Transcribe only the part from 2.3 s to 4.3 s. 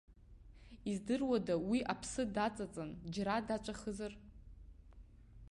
даҵаҵан џьара даҵәахызар.